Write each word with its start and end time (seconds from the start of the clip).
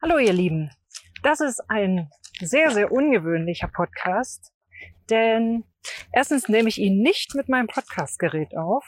Hallo 0.00 0.18
ihr 0.18 0.32
Lieben, 0.32 0.70
das 1.24 1.40
ist 1.40 1.60
ein 1.68 2.08
sehr, 2.38 2.70
sehr 2.70 2.92
ungewöhnlicher 2.92 3.66
Podcast, 3.66 4.52
denn 5.10 5.64
erstens 6.12 6.48
nehme 6.48 6.68
ich 6.68 6.78
ihn 6.78 7.02
nicht 7.02 7.34
mit 7.34 7.48
meinem 7.48 7.66
Podcastgerät 7.66 8.56
auf 8.56 8.84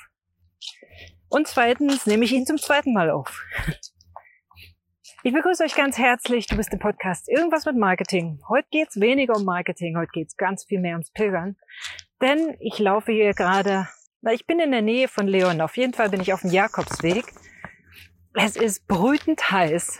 und 1.28 1.48
zweitens 1.48 2.06
nehme 2.06 2.24
ich 2.24 2.32
ihn 2.32 2.46
zum 2.46 2.58
zweiten 2.58 2.92
Mal 2.92 3.10
auf. 3.10 3.44
Ich 5.24 5.32
begrüße 5.32 5.64
euch 5.64 5.74
ganz 5.74 5.98
herzlich. 5.98 6.46
Du 6.46 6.56
bist 6.56 6.72
im 6.72 6.78
Podcast 6.78 7.28
Irgendwas 7.28 7.66
mit 7.66 7.76
Marketing. 7.76 8.40
Heute 8.48 8.68
geht's 8.70 9.00
weniger 9.00 9.34
um 9.34 9.44
Marketing, 9.44 9.96
heute 9.96 10.12
geht's 10.12 10.36
ganz 10.36 10.64
viel 10.64 10.78
mehr 10.78 10.92
ums 10.92 11.10
Pilgern. 11.10 11.56
Denn 12.22 12.56
ich 12.60 12.78
laufe 12.78 13.10
hier 13.10 13.34
gerade, 13.34 13.88
na, 14.20 14.32
ich 14.32 14.46
bin 14.46 14.60
in 14.60 14.70
der 14.70 14.82
Nähe 14.82 15.08
von 15.08 15.26
Leon. 15.26 15.60
Auf 15.60 15.76
jeden 15.76 15.92
Fall 15.92 16.08
bin 16.08 16.20
ich 16.20 16.32
auf 16.32 16.42
dem 16.42 16.52
Jakobsweg. 16.52 17.24
Es 18.34 18.54
ist 18.54 18.86
brütend 18.86 19.50
heiß. 19.50 19.98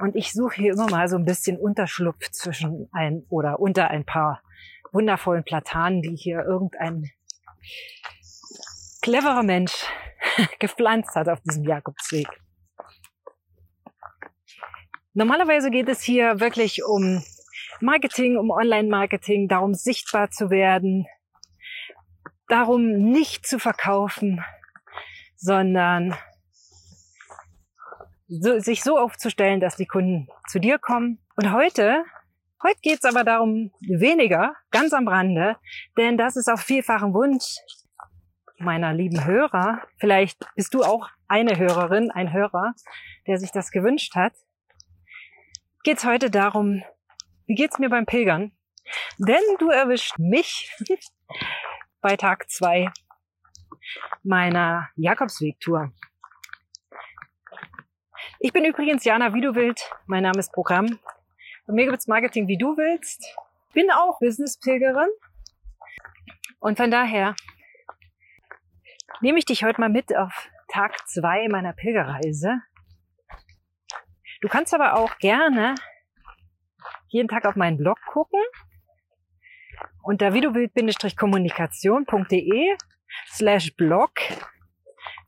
Und 0.00 0.16
ich 0.16 0.32
suche 0.32 0.54
hier 0.56 0.72
immer 0.72 0.88
mal 0.90 1.08
so 1.08 1.16
ein 1.16 1.26
bisschen 1.26 1.58
Unterschlupf 1.58 2.30
zwischen 2.30 2.88
ein 2.92 3.26
oder 3.28 3.60
unter 3.60 3.88
ein 3.88 4.06
paar 4.06 4.42
wundervollen 4.92 5.44
Platanen, 5.44 6.00
die 6.00 6.16
hier 6.16 6.42
irgendein 6.42 7.10
cleverer 9.02 9.42
Mensch 9.42 9.84
gepflanzt 10.58 11.14
hat 11.14 11.28
auf 11.28 11.40
diesem 11.42 11.64
Jakobsweg. 11.64 12.28
Normalerweise 15.12 15.70
geht 15.70 15.88
es 15.88 16.00
hier 16.02 16.40
wirklich 16.40 16.82
um 16.82 17.22
Marketing, 17.80 18.38
um 18.38 18.50
Online-Marketing, 18.50 19.48
darum 19.48 19.74
sichtbar 19.74 20.30
zu 20.30 20.48
werden, 20.50 21.06
darum 22.48 23.10
nicht 23.10 23.46
zu 23.46 23.58
verkaufen, 23.58 24.42
sondern 25.36 26.16
so, 28.30 28.58
sich 28.58 28.82
so 28.82 28.98
aufzustellen, 28.98 29.60
dass 29.60 29.76
die 29.76 29.86
Kunden 29.86 30.28
zu 30.48 30.58
dir 30.58 30.78
kommen. 30.78 31.18
Und 31.36 31.52
heute, 31.52 32.04
heute 32.62 32.80
geht's 32.80 33.04
aber 33.04 33.24
darum 33.24 33.72
weniger, 33.80 34.54
ganz 34.70 34.92
am 34.92 35.08
Rande, 35.08 35.56
denn 35.98 36.16
das 36.16 36.36
ist 36.36 36.48
auf 36.48 36.60
vielfachen 36.60 37.12
Wunsch 37.12 37.56
meiner 38.58 38.94
lieben 38.94 39.24
Hörer. 39.24 39.82
Vielleicht 39.98 40.46
bist 40.54 40.74
du 40.74 40.82
auch 40.82 41.08
eine 41.28 41.58
Hörerin, 41.58 42.10
ein 42.10 42.32
Hörer, 42.32 42.74
der 43.26 43.38
sich 43.38 43.50
das 43.52 43.70
gewünscht 43.70 44.14
hat 44.14 44.32
geht's 45.82 46.04
heute 46.04 46.30
darum, 46.30 46.82
wie 47.46 47.54
geht's 47.54 47.78
mir 47.78 47.88
beim 47.88 48.06
Pilgern? 48.06 48.52
Denn 49.18 49.42
du 49.58 49.70
erwischt 49.70 50.18
mich 50.18 50.74
bei 52.00 52.16
Tag 52.16 52.50
zwei 52.50 52.90
meiner 54.22 54.88
Jakobswegtour. 54.96 55.92
Ich 58.38 58.52
bin 58.52 58.64
übrigens 58.64 59.04
Jana 59.04 59.34
Wie 59.34 59.40
du 59.40 59.54
willst. 59.54 59.90
Mein 60.06 60.22
Name 60.22 60.38
ist 60.38 60.52
Programm. 60.52 60.98
Bei 61.66 61.72
mir 61.72 61.86
gibt's 61.86 62.06
Marketing 62.06 62.46
wie 62.48 62.56
du 62.56 62.76
willst. 62.76 63.24
Bin 63.74 63.90
auch 63.90 64.18
Business-Pilgerin. 64.20 65.08
Und 66.60 66.76
von 66.76 66.90
daher 66.90 67.34
nehme 69.20 69.38
ich 69.38 69.44
dich 69.44 69.64
heute 69.64 69.80
mal 69.80 69.88
mit 69.88 70.16
auf 70.16 70.48
Tag 70.68 71.08
zwei 71.08 71.48
meiner 71.48 71.72
Pilgerreise. 71.72 72.60
Du 74.40 74.48
kannst 74.48 74.74
aber 74.74 74.94
auch 74.94 75.18
gerne 75.18 75.74
jeden 77.08 77.28
Tag 77.28 77.44
auf 77.44 77.56
meinen 77.56 77.76
Blog 77.76 77.98
gucken. 78.06 78.40
Unter 80.02 80.32
videobild-kommunikation.de 80.32 82.76
slash 83.26 83.76
blog 83.76 84.12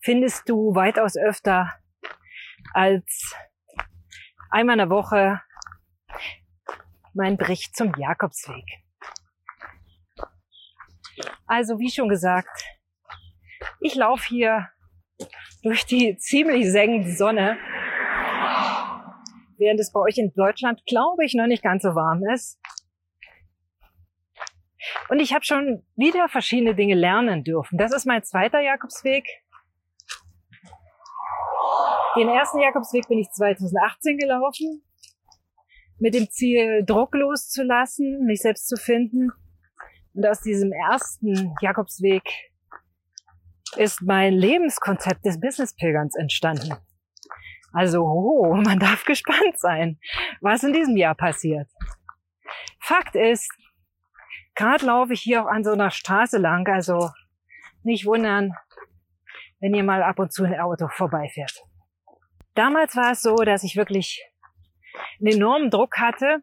findest 0.00 0.48
du 0.48 0.74
weitaus 0.74 1.16
öfter 1.16 1.74
als 2.72 3.34
einmal 4.50 4.74
in 4.74 4.78
der 4.78 4.90
Woche 4.90 5.40
mein 7.14 7.36
Bericht 7.36 7.76
zum 7.76 7.92
Jakobsweg. 7.96 8.64
Also 11.46 11.78
wie 11.78 11.90
schon 11.90 12.08
gesagt, 12.08 12.64
ich 13.80 13.94
laufe 13.94 14.26
hier 14.28 14.68
durch 15.62 15.84
die 15.84 16.16
ziemlich 16.16 16.70
sengende 16.70 17.12
Sonne 17.12 17.58
während 19.62 19.80
es 19.80 19.92
bei 19.92 20.00
euch 20.00 20.18
in 20.18 20.32
Deutschland, 20.34 20.84
glaube 20.86 21.24
ich, 21.24 21.34
noch 21.34 21.46
nicht 21.46 21.62
ganz 21.62 21.82
so 21.82 21.94
warm 21.94 22.22
ist. 22.34 22.60
Und 25.08 25.20
ich 25.20 25.32
habe 25.32 25.44
schon 25.44 25.84
wieder 25.94 26.28
verschiedene 26.28 26.74
Dinge 26.74 26.94
lernen 26.94 27.44
dürfen. 27.44 27.78
Das 27.78 27.92
ist 27.92 28.04
mein 28.04 28.24
zweiter 28.24 28.60
Jakobsweg. 28.60 29.24
Den 32.14 32.28
ersten 32.28 32.58
Jakobsweg 32.60 33.08
bin 33.08 33.20
ich 33.20 33.30
2018 33.30 34.18
gelaufen, 34.18 34.82
mit 35.98 36.12
dem 36.14 36.28
Ziel, 36.28 36.84
Druck 36.84 37.14
loszulassen, 37.14 38.26
mich 38.26 38.42
selbst 38.42 38.68
zu 38.68 38.76
finden. 38.76 39.30
Und 40.12 40.26
aus 40.26 40.42
diesem 40.42 40.72
ersten 40.72 41.54
Jakobsweg 41.62 42.22
ist 43.76 44.02
mein 44.02 44.34
Lebenskonzept 44.34 45.24
des 45.24 45.40
Business-Pilgerns 45.40 46.14
entstanden. 46.16 46.74
Also, 47.72 48.02
oh, 48.02 48.54
man 48.56 48.78
darf 48.78 49.04
gespannt 49.06 49.58
sein, 49.58 49.98
was 50.42 50.64
in 50.64 50.74
diesem 50.74 50.98
Jahr 50.98 51.14
passiert. 51.14 51.68
Fakt 52.78 53.16
ist, 53.16 53.50
gerade 54.54 54.84
laufe 54.84 55.14
ich 55.14 55.22
hier 55.22 55.42
auch 55.42 55.48
an 55.48 55.64
so 55.64 55.70
einer 55.70 55.90
Straße 55.90 56.36
lang, 56.36 56.68
also 56.68 57.08
nicht 57.84 58.04
wundern, 58.04 58.54
wenn 59.60 59.72
ihr 59.72 59.82
mal 59.82 60.02
ab 60.02 60.18
und 60.18 60.30
zu 60.30 60.44
ein 60.44 60.60
Auto 60.60 60.88
vorbeifährt. 60.88 61.62
Damals 62.54 62.96
war 62.96 63.12
es 63.12 63.22
so, 63.22 63.36
dass 63.36 63.64
ich 63.64 63.76
wirklich 63.76 64.22
einen 65.20 65.34
enormen 65.34 65.70
Druck 65.70 65.98
hatte 65.98 66.42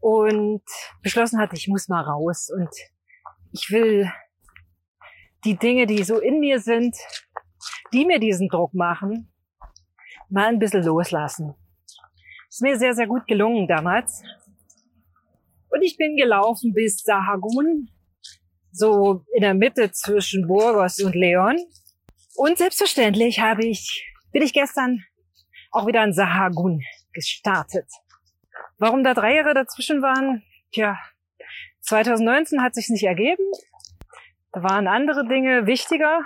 und 0.00 0.62
beschlossen 1.02 1.38
hatte, 1.38 1.56
ich 1.56 1.68
muss 1.68 1.88
mal 1.88 2.02
raus 2.02 2.50
und 2.50 2.70
ich 3.52 3.70
will 3.70 4.10
die 5.44 5.56
Dinge, 5.56 5.86
die 5.86 6.02
so 6.04 6.18
in 6.18 6.40
mir 6.40 6.60
sind, 6.60 6.96
die 7.92 8.04
mir 8.04 8.18
diesen 8.18 8.48
Druck 8.48 8.74
machen, 8.74 9.32
mal 10.28 10.46
ein 10.46 10.58
bisschen 10.58 10.84
loslassen. 10.84 11.54
Ist 12.48 12.62
mir 12.62 12.78
sehr, 12.78 12.94
sehr 12.94 13.06
gut 13.06 13.26
gelungen 13.26 13.68
damals. 13.68 14.22
Und 15.68 15.82
ich 15.82 15.96
bin 15.96 16.16
gelaufen 16.16 16.72
bis 16.72 17.02
Sahagun, 17.02 17.90
so 18.72 19.24
in 19.34 19.42
der 19.42 19.54
Mitte 19.54 19.92
zwischen 19.92 20.46
Burgos 20.46 21.00
und 21.00 21.14
Leon. 21.14 21.58
Und 22.36 22.58
selbstverständlich 22.58 23.40
habe 23.40 23.66
ich, 23.66 24.09
bin 24.32 24.42
ich 24.42 24.52
gestern 24.52 25.04
auch 25.70 25.86
wieder 25.86 26.02
in 26.04 26.12
Sahagun 26.12 26.82
gestartet. 27.12 27.86
Warum 28.78 29.04
da 29.04 29.14
drei 29.14 29.36
Jahre 29.36 29.54
dazwischen 29.54 30.02
waren? 30.02 30.42
Tja, 30.72 30.98
2019 31.82 32.62
hat 32.62 32.74
sich 32.74 32.88
nicht 32.88 33.04
ergeben. 33.04 33.44
Da 34.52 34.62
waren 34.62 34.88
andere 34.88 35.26
Dinge 35.26 35.66
wichtiger. 35.66 36.24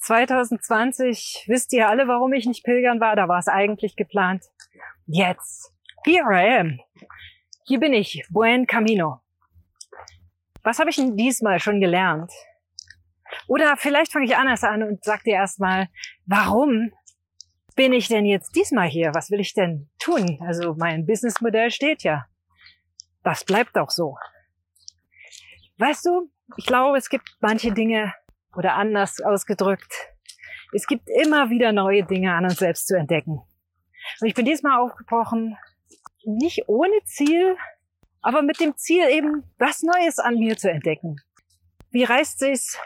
2020 0.00 1.44
wisst 1.48 1.72
ihr 1.72 1.88
alle, 1.88 2.08
warum 2.08 2.32
ich 2.32 2.46
nicht 2.46 2.64
pilgern 2.64 3.00
war. 3.00 3.16
Da 3.16 3.28
war 3.28 3.38
es 3.38 3.48
eigentlich 3.48 3.96
geplant. 3.96 4.44
Jetzt, 5.06 5.72
here 6.04 6.30
I 6.30 6.60
am. 6.60 6.80
Hier 7.66 7.80
bin 7.80 7.92
ich, 7.92 8.24
Buen 8.30 8.66
Camino. 8.66 9.20
Was 10.62 10.78
habe 10.78 10.90
ich 10.90 10.96
denn 10.96 11.16
diesmal 11.16 11.60
schon 11.60 11.80
gelernt? 11.80 12.32
Oder 13.46 13.76
vielleicht 13.76 14.12
fange 14.12 14.26
ich 14.26 14.36
anders 14.36 14.64
an 14.64 14.82
und 14.82 15.04
sag 15.04 15.24
dir 15.24 15.34
erstmal, 15.34 15.88
warum 16.26 16.92
bin 17.76 17.92
ich 17.92 18.08
denn 18.08 18.26
jetzt 18.26 18.56
diesmal 18.56 18.88
hier? 18.88 19.12
Was 19.14 19.30
will 19.30 19.40
ich 19.40 19.54
denn 19.54 19.88
tun? 19.98 20.38
Also 20.46 20.74
mein 20.76 21.06
Businessmodell 21.06 21.70
steht 21.70 22.02
ja. 22.02 22.26
Das 23.22 23.44
bleibt 23.44 23.78
auch 23.78 23.90
so. 23.90 24.16
Weißt 25.78 26.04
du, 26.06 26.30
ich 26.56 26.66
glaube, 26.66 26.98
es 26.98 27.08
gibt 27.08 27.36
manche 27.40 27.72
Dinge, 27.72 28.12
oder 28.56 28.74
anders 28.74 29.20
ausgedrückt, 29.20 29.92
es 30.72 30.86
gibt 30.86 31.08
immer 31.08 31.48
wieder 31.48 31.72
neue 31.72 32.04
Dinge 32.04 32.34
an 32.34 32.44
uns 32.44 32.58
selbst 32.58 32.88
zu 32.88 32.96
entdecken. 32.96 33.40
Und 34.20 34.26
ich 34.26 34.34
bin 34.34 34.44
diesmal 34.44 34.80
aufgebrochen, 34.80 35.56
nicht 36.24 36.68
ohne 36.68 37.02
Ziel, 37.04 37.56
aber 38.20 38.42
mit 38.42 38.60
dem 38.60 38.76
Ziel 38.76 39.08
eben, 39.08 39.44
was 39.58 39.82
Neues 39.82 40.18
an 40.18 40.34
mir 40.34 40.56
zu 40.56 40.70
entdecken. 40.70 41.16
Wie 41.90 42.04
reißt 42.04 42.40
sich's 42.40 42.78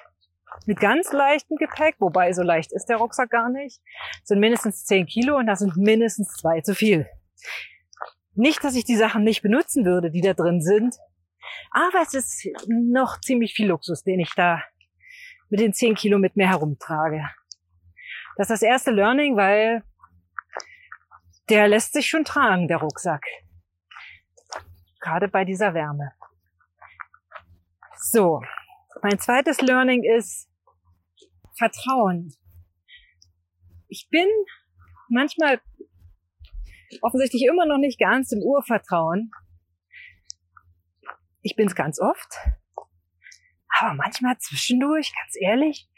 mit 0.66 0.80
ganz 0.80 1.12
leichtem 1.12 1.56
Gepäck, 1.56 1.96
wobei 1.98 2.32
so 2.32 2.42
leicht 2.42 2.72
ist 2.72 2.86
der 2.86 2.96
Rucksack 2.96 3.30
gar 3.30 3.50
nicht, 3.50 3.80
sind 4.24 4.40
mindestens 4.40 4.84
10 4.84 5.06
Kilo 5.06 5.36
und 5.36 5.46
das 5.46 5.60
sind 5.60 5.76
mindestens 5.76 6.32
zwei 6.34 6.60
zu 6.60 6.74
viel. 6.74 7.06
Nicht, 8.34 8.62
dass 8.64 8.74
ich 8.74 8.84
die 8.84 8.96
Sachen 8.96 9.24
nicht 9.24 9.42
benutzen 9.42 9.84
würde, 9.84 10.10
die 10.10 10.20
da 10.20 10.34
drin 10.34 10.62
sind, 10.62 10.96
aber 11.70 12.02
es 12.02 12.14
ist 12.14 12.48
noch 12.66 13.20
ziemlich 13.20 13.54
viel 13.54 13.68
Luxus, 13.68 14.02
den 14.04 14.20
ich 14.20 14.32
da 14.34 14.62
mit 15.50 15.60
den 15.60 15.72
10 15.72 15.94
Kilo 15.94 16.18
mit 16.18 16.36
mir 16.36 16.48
herumtrage. 16.48 17.28
Das 18.36 18.48
ist 18.48 18.62
das 18.62 18.62
erste 18.62 18.90
Learning, 18.90 19.36
weil 19.36 19.82
der 21.48 21.68
lässt 21.68 21.92
sich 21.92 22.06
schon 22.06 22.24
tragen, 22.24 22.68
der 22.68 22.78
Rucksack. 22.78 23.24
Gerade 25.00 25.28
bei 25.28 25.44
dieser 25.44 25.74
Wärme. 25.74 26.12
So, 27.98 28.42
mein 29.00 29.18
zweites 29.18 29.60
Learning 29.60 30.02
ist 30.04 30.48
Vertrauen. 31.56 32.34
Ich 33.88 34.08
bin 34.10 34.26
manchmal 35.08 35.60
offensichtlich 37.00 37.44
immer 37.44 37.66
noch 37.66 37.78
nicht 37.78 37.98
ganz 37.98 38.32
im 38.32 38.40
Urvertrauen. 38.42 39.30
Ich 41.42 41.56
bin's 41.56 41.74
ganz 41.74 42.00
oft. 42.00 42.38
Aber 43.80 43.94
manchmal 43.94 44.38
zwischendurch, 44.38 45.12
ganz 45.14 45.34
ehrlich, 45.40 45.88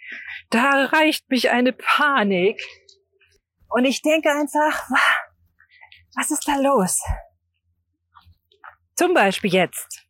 da 0.50 0.86
reicht 0.86 1.28
mich 1.28 1.50
eine 1.50 1.72
Panik. 1.72 2.60
Und 3.68 3.84
ich 3.84 4.02
denke 4.02 4.30
einfach, 4.30 4.88
was 6.14 6.30
ist 6.30 6.46
da 6.46 6.56
los? 6.56 7.00
Zum 8.94 9.14
Beispiel 9.14 9.52
jetzt. 9.52 10.03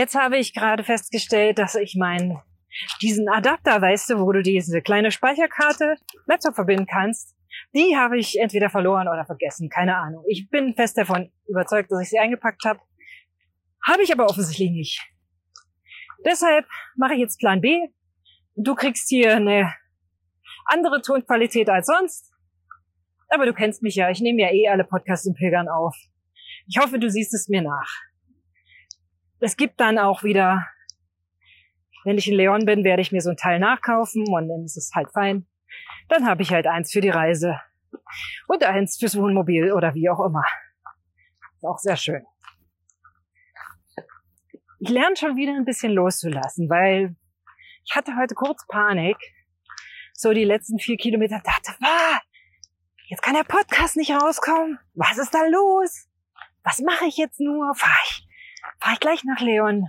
Jetzt 0.00 0.14
habe 0.14 0.38
ich 0.38 0.54
gerade 0.54 0.82
festgestellt, 0.82 1.58
dass 1.58 1.74
ich 1.74 1.94
meinen, 1.94 2.38
diesen 3.02 3.28
Adapter, 3.28 3.82
weißt 3.82 4.08
du, 4.08 4.20
wo 4.20 4.32
du 4.32 4.40
diese 4.42 4.80
kleine 4.80 5.10
Speicherkarte 5.10 5.96
Laptop 6.24 6.54
verbinden 6.54 6.86
kannst, 6.90 7.36
die 7.74 7.94
habe 7.98 8.18
ich 8.18 8.40
entweder 8.40 8.70
verloren 8.70 9.08
oder 9.08 9.26
vergessen, 9.26 9.68
keine 9.68 9.98
Ahnung. 9.98 10.24
Ich 10.26 10.48
bin 10.48 10.74
fest 10.74 10.96
davon 10.96 11.30
überzeugt, 11.46 11.92
dass 11.92 12.00
ich 12.00 12.08
sie 12.08 12.18
eingepackt 12.18 12.64
habe. 12.64 12.80
Habe 13.86 14.02
ich 14.02 14.10
aber 14.10 14.24
offensichtlich 14.24 14.70
nicht. 14.70 15.06
Deshalb 16.24 16.64
mache 16.96 17.12
ich 17.12 17.20
jetzt 17.20 17.38
Plan 17.38 17.60
B. 17.60 17.76
Du 18.56 18.74
kriegst 18.74 19.06
hier 19.10 19.36
eine 19.36 19.70
andere 20.64 21.02
Tonqualität 21.02 21.68
als 21.68 21.88
sonst. 21.88 22.32
Aber 23.28 23.44
du 23.44 23.52
kennst 23.52 23.82
mich 23.82 23.96
ja, 23.96 24.08
ich 24.08 24.22
nehme 24.22 24.40
ja 24.40 24.50
eh 24.50 24.66
alle 24.66 24.84
Podcasts 24.84 25.26
im 25.26 25.34
Pilgern 25.34 25.68
auf. 25.68 25.94
Ich 26.66 26.78
hoffe, 26.78 26.98
du 26.98 27.10
siehst 27.10 27.34
es 27.34 27.48
mir 27.48 27.60
nach. 27.60 28.09
Es 29.40 29.56
gibt 29.56 29.80
dann 29.80 29.98
auch 29.98 30.22
wieder, 30.22 30.66
wenn 32.04 32.18
ich 32.18 32.28
in 32.28 32.34
Leon 32.34 32.66
bin, 32.66 32.84
werde 32.84 33.00
ich 33.00 33.10
mir 33.10 33.22
so 33.22 33.30
ein 33.30 33.36
Teil 33.36 33.58
nachkaufen 33.58 34.24
und 34.28 34.48
dann 34.48 34.64
ist 34.64 34.76
es 34.76 34.92
halt 34.94 35.10
fein. 35.12 35.46
Dann 36.08 36.26
habe 36.26 36.42
ich 36.42 36.52
halt 36.52 36.66
eins 36.66 36.92
für 36.92 37.00
die 37.00 37.08
Reise 37.08 37.58
und 38.48 38.62
eins 38.64 38.98
fürs 38.98 39.16
Wohnmobil 39.16 39.72
oder 39.72 39.94
wie 39.94 40.10
auch 40.10 40.20
immer. 40.20 40.44
Ist 41.56 41.64
auch 41.64 41.78
sehr 41.78 41.96
schön. 41.96 42.24
Ich 44.78 44.90
lerne 44.90 45.16
schon 45.16 45.36
wieder 45.36 45.54
ein 45.54 45.64
bisschen 45.64 45.92
loszulassen, 45.92 46.68
weil 46.68 47.16
ich 47.84 47.94
hatte 47.94 48.16
heute 48.16 48.34
kurz 48.34 48.66
Panik. 48.66 49.16
So 50.14 50.32
die 50.32 50.44
letzten 50.44 50.78
vier 50.78 50.96
Kilometer 50.96 51.40
dachte, 51.42 51.72
ah, 51.82 52.18
jetzt 53.08 53.22
kann 53.22 53.34
der 53.34 53.44
Podcast 53.44 53.96
nicht 53.96 54.10
rauskommen. 54.10 54.78
Was 54.94 55.18
ist 55.18 55.34
da 55.34 55.44
los? 55.46 56.08
Was 56.62 56.80
mache 56.80 57.06
ich 57.06 57.16
jetzt 57.16 57.40
nur? 57.40 57.74
Fahr 57.74 57.96
ich, 58.04 58.26
fahr 58.80 58.92
ich 58.94 59.00
gleich 59.00 59.24
nach 59.24 59.40
Leon? 59.40 59.88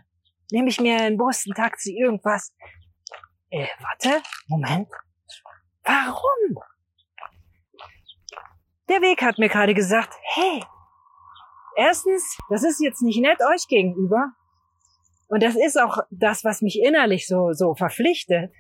Nehme 0.52 0.70
ich 0.70 0.80
mir 0.80 0.98
einen 0.98 1.18
Bus, 1.18 1.46
ein 1.46 1.54
Taxi, 1.54 1.98
irgendwas? 1.98 2.54
Äh, 3.50 3.68
warte, 3.80 4.22
Moment. 4.48 4.88
Warum? 5.84 6.64
Der 8.90 9.02
Weg 9.02 9.22
hat 9.22 9.38
mir 9.38 9.50
gerade 9.50 9.74
gesagt, 9.74 10.14
hey, 10.34 10.64
erstens, 11.76 12.38
das 12.50 12.64
ist 12.64 12.82
jetzt 12.82 13.02
nicht 13.02 13.22
nett 13.22 13.40
euch 13.42 13.68
gegenüber. 13.68 14.34
Und 15.28 15.44
das 15.44 15.56
ist 15.56 15.80
auch 15.80 16.00
das, 16.10 16.44
was 16.44 16.62
mich 16.62 16.82
innerlich 16.82 17.28
so, 17.28 17.54
so 17.54 17.74
verpflichtet. 17.74 18.52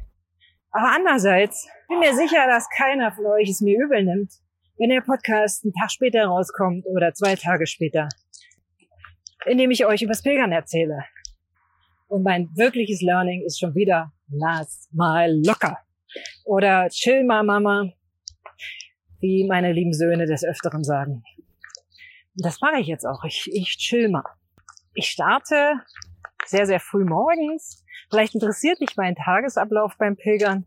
Aber 0.71 0.93
andererseits 0.95 1.67
bin 1.89 1.99
mir 1.99 2.15
sicher, 2.15 2.47
dass 2.47 2.69
keiner 2.69 3.11
von 3.11 3.25
euch 3.25 3.49
es 3.49 3.59
mir 3.59 3.77
übel 3.77 4.05
nimmt, 4.05 4.31
wenn 4.77 4.89
der 4.89 5.01
Podcast 5.01 5.65
einen 5.65 5.73
Tag 5.73 5.91
später 5.91 6.25
rauskommt 6.25 6.85
oder 6.87 7.13
zwei 7.13 7.35
Tage 7.35 7.67
später, 7.67 8.07
indem 9.45 9.71
ich 9.71 9.85
euch 9.85 10.01
übers 10.01 10.21
Pilgern 10.21 10.51
erzähle. 10.51 11.05
Und 12.07 12.23
mein 12.23 12.49
wirkliches 12.55 13.01
Learning 13.01 13.43
ist 13.45 13.59
schon 13.59 13.73
wieder, 13.73 14.11
lass 14.29 14.89
mal 14.91 15.31
locker. 15.45 15.77
Oder 16.43 16.89
chill 16.89 17.23
mal, 17.23 17.43
Mama, 17.43 17.89
wie 19.19 19.47
meine 19.47 19.71
lieben 19.71 19.93
Söhne 19.93 20.25
des 20.25 20.43
Öfteren 20.43 20.83
sagen. 20.83 21.23
Und 22.35 22.45
das 22.45 22.59
mache 22.61 22.79
ich 22.79 22.87
jetzt 22.87 23.05
auch. 23.05 23.23
Ich, 23.23 23.49
ich 23.53 23.77
chill 23.77 24.09
mal. 24.09 24.25
Ich 24.93 25.07
starte 25.07 25.81
sehr, 26.45 26.65
sehr 26.65 26.79
früh 26.79 27.05
morgens. 27.05 27.85
Vielleicht 28.09 28.35
interessiert 28.35 28.81
dich 28.81 28.97
mein 28.97 29.15
Tagesablauf 29.15 29.95
beim 29.97 30.17
Pilgern 30.17 30.65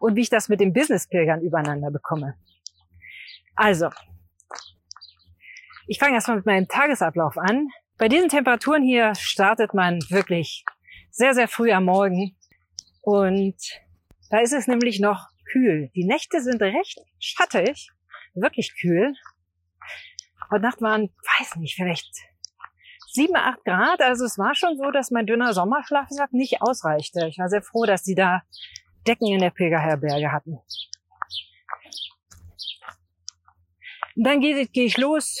und 0.00 0.16
wie 0.16 0.22
ich 0.22 0.30
das 0.30 0.48
mit 0.48 0.60
dem 0.60 0.72
Business-Pilgern 0.72 1.40
übereinander 1.40 1.90
bekomme. 1.90 2.34
Also, 3.54 3.88
ich 5.86 5.98
fange 5.98 6.14
erstmal 6.14 6.36
mit 6.36 6.46
meinem 6.46 6.68
Tagesablauf 6.68 7.38
an. 7.38 7.68
Bei 8.02 8.08
diesen 8.08 8.28
Temperaturen 8.28 8.82
hier 8.82 9.14
startet 9.14 9.74
man 9.74 10.00
wirklich 10.10 10.64
sehr, 11.12 11.34
sehr 11.34 11.46
früh 11.46 11.70
am 11.70 11.84
Morgen. 11.84 12.36
Und 13.00 13.54
da 14.28 14.40
ist 14.40 14.52
es 14.52 14.66
nämlich 14.66 14.98
noch 14.98 15.28
kühl. 15.52 15.88
Die 15.94 16.04
Nächte 16.04 16.40
sind 16.40 16.60
recht 16.60 16.98
schattig, 17.20 17.90
wirklich 18.34 18.74
kühl. 18.80 19.14
Heute 20.50 20.62
Nacht 20.62 20.82
waren, 20.82 21.10
weiß 21.38 21.54
nicht, 21.58 21.76
vielleicht 21.76 22.12
sieben, 23.12 23.36
acht 23.36 23.64
Grad. 23.64 24.00
Also 24.00 24.24
es 24.24 24.36
war 24.36 24.56
schon 24.56 24.76
so, 24.76 24.90
dass 24.90 25.12
mein 25.12 25.26
dünner 25.26 25.54
Sommerschlafsack 25.54 26.32
nicht 26.32 26.60
ausreichte. 26.60 27.28
Ich 27.28 27.38
war 27.38 27.48
sehr 27.48 27.62
froh, 27.62 27.86
dass 27.86 28.02
die 28.02 28.16
da 28.16 28.42
Decken 29.06 29.28
in 29.28 29.38
der 29.38 29.50
Pilgerherberge 29.50 30.32
hatten. 30.32 30.58
Und 34.16 34.24
dann 34.26 34.40
gehe 34.40 34.66
geh 34.66 34.86
ich 34.86 34.96
los, 34.96 35.40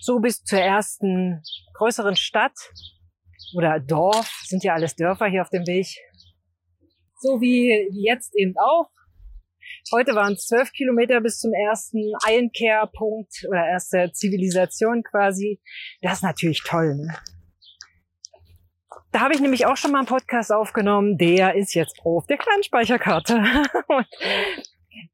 so 0.00 0.18
bis 0.20 0.42
zur 0.42 0.60
ersten 0.60 1.42
größeren 1.74 2.16
Stadt 2.16 2.56
oder 3.56 3.80
Dorf, 3.80 4.42
sind 4.44 4.64
ja 4.64 4.74
alles 4.74 4.96
Dörfer 4.96 5.26
hier 5.26 5.42
auf 5.42 5.50
dem 5.50 5.66
Weg. 5.66 5.86
So 7.18 7.40
wie 7.40 7.88
jetzt 7.92 8.34
eben 8.36 8.54
auch. 8.58 8.90
Heute 9.92 10.14
waren 10.14 10.34
es 10.34 10.46
zwölf 10.46 10.72
Kilometer 10.72 11.20
bis 11.20 11.38
zum 11.38 11.52
ersten 11.52 12.12
Einkehrpunkt 12.24 13.44
oder 13.48 13.66
erste 13.66 14.10
Zivilisation 14.12 15.02
quasi. 15.02 15.60
Das 16.02 16.14
ist 16.14 16.22
natürlich 16.22 16.62
toll. 16.64 16.96
Ne? 16.96 17.14
Da 19.12 19.20
habe 19.20 19.34
ich 19.34 19.40
nämlich 19.40 19.66
auch 19.66 19.76
schon 19.76 19.92
mal 19.92 19.98
einen 19.98 20.08
Podcast 20.08 20.52
aufgenommen. 20.52 21.18
Der 21.18 21.54
ist 21.54 21.74
jetzt 21.74 22.00
auf 22.04 22.26
der 22.26 22.36
Kleinspeicherkarte. 22.36 23.34
Und 23.88 24.06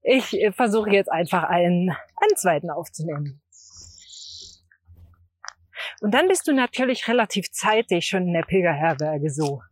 ich 0.02 0.36
versuche 0.54 0.90
jetzt 0.90 1.10
einfach 1.10 1.44
einen, 1.44 1.90
einen 1.90 2.36
zweiten 2.36 2.70
aufzunehmen. 2.70 3.41
Und 6.02 6.10
dann 6.10 6.26
bist 6.26 6.48
du 6.48 6.52
natürlich 6.52 7.06
relativ 7.06 7.52
zeitig 7.52 8.08
schon 8.08 8.26
in 8.26 8.32
der 8.32 8.42
Pilgerherberge 8.42 9.30
so. 9.30 9.62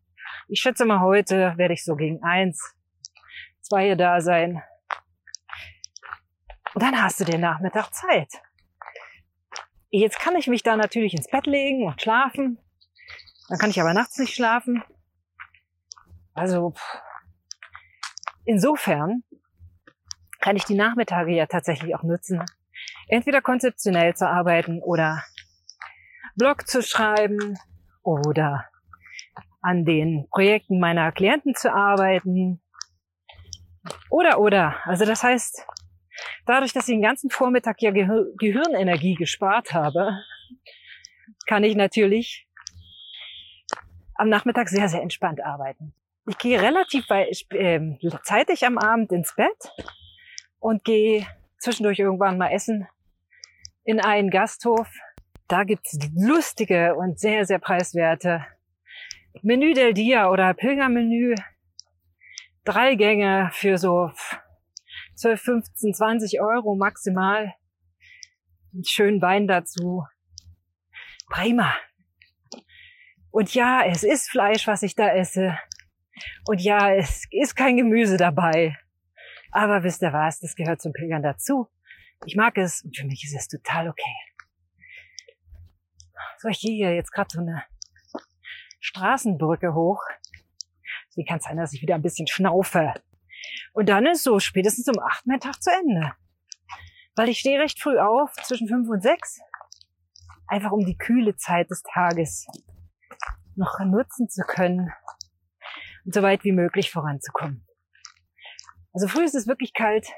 Ich 0.46 0.60
schätze 0.60 0.84
mal, 0.84 1.00
heute 1.00 1.54
werde 1.56 1.74
ich 1.74 1.84
so 1.84 1.96
gegen 1.96 2.22
eins, 2.22 2.76
zwei 3.62 3.96
da 3.96 4.20
sein. 4.20 4.62
Und 6.72 6.84
dann 6.84 7.02
hast 7.02 7.18
du 7.18 7.24
den 7.24 7.40
Nachmittag 7.40 7.92
Zeit. 7.92 8.28
Jetzt 9.88 10.20
kann 10.20 10.36
ich 10.36 10.46
mich 10.46 10.62
da 10.62 10.76
natürlich 10.76 11.14
ins 11.14 11.28
Bett 11.28 11.46
legen 11.46 11.84
und 11.84 12.00
schlafen. 12.00 12.60
Dann 13.48 13.58
kann 13.58 13.70
ich 13.70 13.80
aber 13.80 13.92
nachts 13.92 14.16
nicht 14.16 14.32
schlafen. 14.32 14.84
Also 16.32 16.74
insofern 18.44 19.24
kann 20.38 20.54
ich 20.54 20.64
die 20.64 20.76
Nachmittage 20.76 21.32
ja 21.32 21.46
tatsächlich 21.46 21.92
auch 21.96 22.04
nutzen, 22.04 22.44
entweder 23.08 23.42
konzeptionell 23.42 24.14
zu 24.14 24.28
arbeiten 24.28 24.80
oder 24.80 25.24
Blog 26.36 26.66
zu 26.66 26.82
schreiben 26.82 27.58
oder 28.02 28.66
an 29.62 29.84
den 29.84 30.26
Projekten 30.30 30.80
meiner 30.80 31.12
Klienten 31.12 31.54
zu 31.54 31.72
arbeiten. 31.72 32.60
Oder, 34.10 34.40
oder. 34.40 34.76
Also 34.84 35.04
das 35.04 35.22
heißt, 35.22 35.66
dadurch, 36.46 36.72
dass 36.72 36.88
ich 36.88 36.94
den 36.94 37.02
ganzen 37.02 37.30
Vormittag 37.30 37.80
ja 37.82 37.90
Gehir 37.90 38.26
Gehirnenergie 38.38 39.14
gespart 39.14 39.72
habe, 39.72 40.18
kann 41.46 41.64
ich 41.64 41.74
natürlich 41.76 42.46
am 44.14 44.28
Nachmittag 44.28 44.68
sehr, 44.68 44.88
sehr 44.88 45.02
entspannt 45.02 45.42
arbeiten. 45.42 45.94
Ich 46.28 46.38
gehe 46.38 46.60
relativ 46.60 47.08
äh, 47.10 47.80
zeitig 48.22 48.66
am 48.66 48.78
Abend 48.78 49.10
ins 49.12 49.34
Bett 49.34 49.72
und 50.58 50.84
gehe 50.84 51.26
zwischendurch 51.58 51.98
irgendwann 51.98 52.38
mal 52.38 52.50
essen 52.50 52.86
in 53.84 54.00
einen 54.00 54.30
Gasthof. 54.30 54.88
Da 55.50 55.64
gibt's 55.64 55.98
lustige 56.14 56.94
und 56.94 57.18
sehr, 57.18 57.44
sehr 57.44 57.58
preiswerte 57.58 58.46
Menü 59.42 59.74
del 59.74 59.94
Dia 59.94 60.30
oder 60.30 60.54
Pilgermenü. 60.54 61.34
Drei 62.64 62.94
Gänge 62.94 63.50
für 63.52 63.76
so 63.76 64.12
12, 65.16 65.40
15, 65.40 65.94
20 65.94 66.40
Euro 66.40 66.76
maximal. 66.76 67.52
Schönen 68.86 69.20
Wein 69.20 69.48
dazu. 69.48 70.04
Prima. 71.28 71.74
Und 73.32 73.52
ja, 73.52 73.82
es 73.84 74.04
ist 74.04 74.30
Fleisch, 74.30 74.68
was 74.68 74.84
ich 74.84 74.94
da 74.94 75.08
esse. 75.08 75.58
Und 76.46 76.60
ja, 76.60 76.94
es 76.94 77.24
ist 77.32 77.56
kein 77.56 77.76
Gemüse 77.76 78.16
dabei. 78.16 78.78
Aber 79.50 79.82
wisst 79.82 80.02
ihr 80.02 80.12
was, 80.12 80.38
das 80.38 80.54
gehört 80.54 80.80
zum 80.80 80.92
Pilgern 80.92 81.24
dazu. 81.24 81.66
Ich 82.24 82.36
mag 82.36 82.56
es 82.56 82.82
und 82.84 82.96
für 82.96 83.06
mich 83.06 83.24
ist 83.24 83.34
es 83.34 83.48
total 83.48 83.88
okay. 83.88 84.29
So, 86.42 86.48
ich 86.48 86.60
gehe 86.60 86.74
hier 86.74 86.94
jetzt 86.94 87.12
gerade 87.12 87.28
so 87.30 87.40
eine 87.40 87.64
Straßenbrücke 88.80 89.74
hoch. 89.74 90.02
Wie 91.14 91.26
kann 91.26 91.36
es 91.36 91.44
sein, 91.44 91.58
dass 91.58 91.74
ich 91.74 91.82
wieder 91.82 91.96
ein 91.96 92.00
bisschen 92.00 92.26
schnaufe? 92.28 92.94
Und 93.74 93.90
dann 93.90 94.06
ist 94.06 94.22
so 94.22 94.38
spätestens 94.38 94.88
um 94.88 94.98
acht 95.02 95.26
mein 95.26 95.40
Tag 95.40 95.62
zu 95.62 95.70
Ende. 95.70 96.14
weil 97.16 97.28
ich 97.28 97.40
stehe 97.40 97.60
recht 97.60 97.78
früh 97.82 97.98
auf, 97.98 98.32
zwischen 98.44 98.68
fünf 98.68 98.88
und 98.88 99.02
sechs, 99.02 99.40
einfach 100.46 100.72
um 100.72 100.86
die 100.86 100.96
kühle 100.96 101.36
Zeit 101.36 101.68
des 101.68 101.82
Tages 101.82 102.46
noch 103.56 103.78
nutzen 103.80 104.28
zu 104.30 104.42
können 104.42 104.90
und 106.06 106.14
so 106.14 106.22
weit 106.22 106.44
wie 106.44 106.52
möglich 106.52 106.90
voranzukommen. 106.90 107.66
Also 108.94 109.06
früh 109.06 109.24
ist 109.24 109.34
es 109.34 109.46
wirklich 109.46 109.74
kalt, 109.74 110.08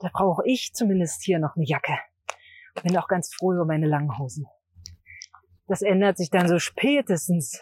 da 0.00 0.10
brauche 0.12 0.42
ich 0.46 0.72
zumindest 0.74 1.22
hier 1.22 1.38
noch 1.38 1.56
eine 1.56 1.64
Jacke. 1.64 1.98
Bin 2.82 2.96
auch 2.98 3.08
ganz 3.08 3.34
froh 3.34 3.52
über 3.54 3.64
meine 3.64 3.86
langen 3.86 4.18
Hosen. 4.18 4.46
Das 5.68 5.82
ändert 5.82 6.16
sich 6.16 6.30
dann 6.30 6.48
so 6.48 6.58
spätestens 6.58 7.60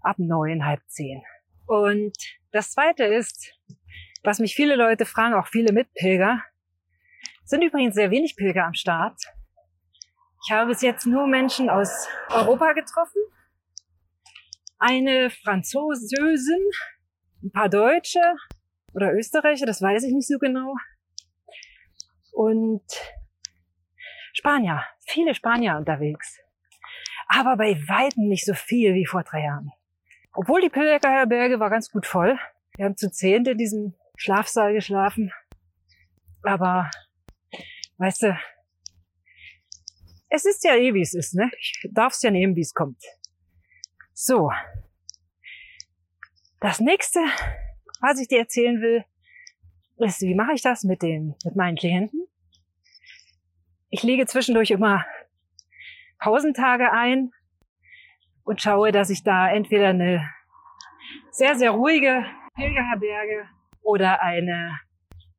ab 0.00 0.16
neun, 0.18 0.64
halb 0.64 0.80
zehn. 0.88 1.22
Und 1.66 2.16
das 2.50 2.72
zweite 2.72 3.04
ist, 3.04 3.54
was 4.22 4.38
mich 4.38 4.54
viele 4.54 4.76
Leute 4.76 5.04
fragen, 5.04 5.34
auch 5.34 5.46
viele 5.46 5.72
Mitpilger, 5.72 6.42
sind 7.44 7.62
übrigens 7.62 7.94
sehr 7.94 8.10
wenig 8.10 8.36
Pilger 8.36 8.64
am 8.64 8.74
Start. 8.74 9.20
Ich 10.44 10.52
habe 10.52 10.70
bis 10.70 10.82
jetzt 10.82 11.06
nur 11.06 11.26
Menschen 11.26 11.70
aus 11.70 12.08
Europa 12.30 12.72
getroffen. 12.72 13.20
Eine 14.78 15.30
Französin, 15.30 16.60
ein 17.42 17.52
paar 17.52 17.68
Deutsche 17.68 18.20
oder 18.94 19.12
Österreicher, 19.12 19.66
das 19.66 19.80
weiß 19.80 20.02
ich 20.04 20.12
nicht 20.12 20.26
so 20.26 20.38
genau. 20.38 20.74
Und 22.32 22.82
Spanier, 24.32 24.84
viele 25.06 25.34
Spanier 25.34 25.76
unterwegs. 25.76 26.40
Aber 27.34 27.56
bei 27.56 27.74
weitem 27.88 28.28
nicht 28.28 28.44
so 28.44 28.52
viel 28.52 28.94
wie 28.94 29.06
vor 29.06 29.22
drei 29.22 29.44
Jahren. 29.44 29.72
Obwohl 30.34 30.60
die 30.60 30.68
Pilgerherberge 30.68 31.58
war 31.60 31.70
ganz 31.70 31.90
gut 31.90 32.06
voll. 32.06 32.38
Wir 32.76 32.84
haben 32.84 32.96
zu 32.96 33.10
zehnt 33.10 33.48
in 33.48 33.56
diesem 33.56 33.94
Schlafsaal 34.16 34.74
geschlafen. 34.74 35.32
Aber, 36.42 36.90
weißt 37.96 38.24
du, 38.24 38.38
es 40.28 40.44
ist 40.44 40.62
ja 40.64 40.76
eh, 40.76 40.92
wie 40.92 41.00
es 41.00 41.14
ist, 41.14 41.34
ne? 41.34 41.50
Ich 41.58 41.88
darf 41.90 42.12
es 42.12 42.22
ja 42.22 42.30
nehmen, 42.30 42.54
wie 42.54 42.60
es 42.60 42.74
kommt. 42.74 43.02
So. 44.12 44.50
Das 46.60 46.80
nächste, 46.80 47.20
was 48.00 48.20
ich 48.20 48.28
dir 48.28 48.40
erzählen 48.40 48.82
will, 48.82 49.04
ist, 49.96 50.20
wie 50.20 50.34
mache 50.34 50.52
ich 50.52 50.60
das 50.60 50.84
mit 50.84 51.00
den, 51.00 51.34
mit 51.44 51.56
meinen 51.56 51.76
Klienten? 51.76 52.26
Ich 53.88 54.02
lege 54.02 54.26
zwischendurch 54.26 54.70
immer 54.70 55.06
Pausentage 56.22 56.92
ein 56.92 57.32
und 58.44 58.62
schaue, 58.62 58.92
dass 58.92 59.10
ich 59.10 59.24
da 59.24 59.50
entweder 59.50 59.88
eine 59.88 60.30
sehr, 61.32 61.56
sehr 61.56 61.72
ruhige 61.72 62.24
Pilgerherberge 62.54 63.48
oder 63.82 64.22
eine, 64.22 64.78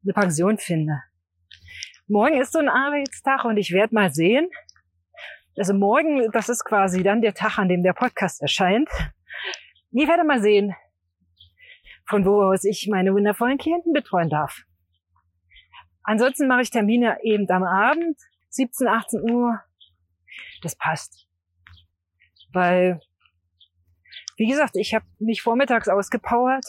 eine 0.04 0.13
Pension 0.13 0.58
finde. 0.58 1.02
Morgen 2.08 2.40
ist 2.40 2.52
so 2.52 2.60
ein 2.60 2.68
Arbeitstag 2.68 3.46
und 3.46 3.56
ich 3.56 3.72
werde 3.72 3.96
mal 3.96 4.12
sehen. 4.12 4.50
Also 5.56 5.74
morgen, 5.74 6.30
das 6.34 6.50
ist 6.50 6.66
quasi 6.66 7.02
dann 7.02 7.22
der 7.22 7.34
Tag, 7.34 7.58
an 7.60 7.70
dem 7.70 7.82
der 7.82 7.94
Podcast 7.94 8.42
erscheint. 8.42 8.90
Ich 9.92 10.08
werde 10.08 10.25
mal 10.25 10.42
sehen, 10.42 10.75
von 12.08 12.25
wo 12.25 12.42
aus 12.42 12.66
ich 12.66 12.90
meine 12.92 13.13
wundervollen 13.13 13.58
Klienten 13.58 13.94
betreuen 13.94 14.30
darf. 14.30 14.63
Ansonsten 16.04 16.48
mache 16.48 16.63
ich 16.63 16.72
Termine 16.72 17.20
eben 17.24 17.50
am 17.50 17.63
Abend 17.63 18.18
17, 18.50 18.88
18 18.88 19.32
Uhr, 19.32 19.62
das 20.63 20.75
passt. 20.75 21.27
Weil, 22.53 23.00
wie 24.38 24.48
gesagt, 24.48 24.75
ich 24.75 24.93
habe 24.93 25.05
mich 25.20 25.41
vormittags 25.41 25.89
ausgepowert. 25.89 26.65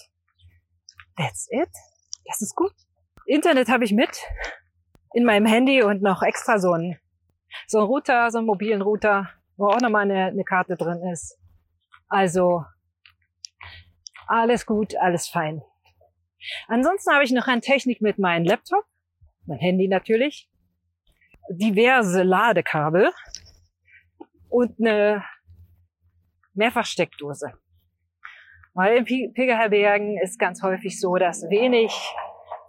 That's 1.17 1.49
it. 1.51 1.71
Das 2.27 2.41
ist 2.41 2.55
gut. 2.55 2.73
Internet 3.27 3.69
habe 3.69 3.85
ich 3.85 3.93
mit 3.93 4.19
in 5.15 5.25
meinem 5.25 5.47
Handy 5.47 5.83
und 5.83 6.03
noch 6.03 6.23
extra 6.23 6.59
so 6.59 6.73
ein, 6.73 6.99
so 7.67 7.79
ein 7.79 7.85
Router, 7.85 8.31
so 8.31 8.39
einen 8.39 8.47
mobilen 8.47 8.83
Router, 8.83 9.31
wo 9.57 9.69
auch 9.69 9.81
nochmal 9.81 10.03
eine, 10.03 10.27
eine 10.27 10.45
Karte 10.45 10.77
drin 10.77 11.03
ist. 11.13 11.39
Also 12.09 12.65
alles 14.27 14.67
gut, 14.67 14.97
alles 14.97 15.29
fein. 15.29 15.63
Ansonsten 16.69 17.13
habe 17.13 17.25
ich 17.25 17.33
noch 17.33 17.47
eine 17.47 17.61
Technik 17.61 18.01
mit 18.01 18.19
meinem 18.19 18.45
Laptop, 18.45 18.85
mein 19.47 19.59
Handy 19.59 19.89
natürlich, 19.89 20.51
diverse 21.51 22.23
Ladekabel 22.23 23.11
und 24.55 24.79
eine 24.79 25.25
Mehrfachsteckdose. 26.55 27.55
Weil 28.73 28.99
in 28.99 29.33
Pilgerherbergen 29.35 30.17
ist 30.23 30.39
ganz 30.39 30.63
häufig 30.63 31.01
so, 31.01 31.17
dass 31.17 31.43
wenig, 31.51 31.93